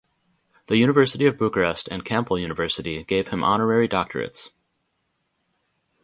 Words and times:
The 0.65 0.77
University 0.77 1.27
of 1.27 1.37
Bucharest 1.37 1.87
and 1.89 2.03
Campbell 2.03 2.39
University 2.39 3.03
gave 3.03 3.27
him 3.27 3.43
honorary 3.43 3.87
doctorates. 3.87 4.49